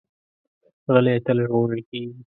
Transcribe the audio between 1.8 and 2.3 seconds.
کېږي.